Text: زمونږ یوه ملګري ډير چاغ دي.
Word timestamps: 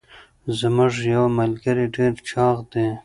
زمونږ 0.59 0.93
یوه 1.13 1.27
ملګري 1.39 1.85
ډير 1.95 2.13
چاغ 2.29 2.57
دي. 2.71 2.85